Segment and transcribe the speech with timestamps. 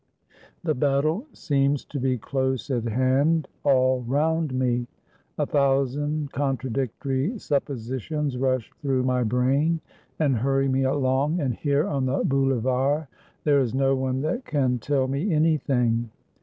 [0.63, 4.87] The battle seems to be close at hand, all round me.
[5.37, 9.79] A thousand contradictory sup positions rush through my brain
[10.17, 13.05] and hurry me along, and here on the Boulevard
[13.43, 16.09] there is no one that can tell me anything.